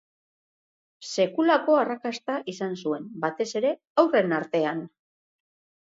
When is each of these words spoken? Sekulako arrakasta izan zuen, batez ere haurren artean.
Sekulako 1.09 1.77
arrakasta 1.83 2.39
izan 2.55 2.75
zuen, 2.87 3.07
batez 3.27 3.51
ere 3.63 3.77
haurren 4.05 4.39
artean. 4.43 4.85